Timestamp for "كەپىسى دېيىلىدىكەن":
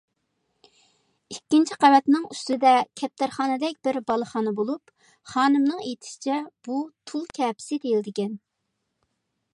7.41-8.37